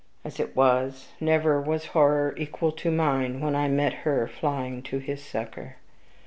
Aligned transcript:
As 0.23 0.39
it 0.39 0.55
was, 0.55 1.09
never 1.19 1.61
was 1.61 1.85
horror 1.93 2.33
equal 2.35 2.71
to 2.71 2.89
mine 2.89 3.39
when 3.39 3.55
I 3.55 3.67
met 3.67 3.93
her 4.01 4.27
flying 4.27 4.81
to 4.81 4.97
his 4.97 5.23
succor. 5.23 5.75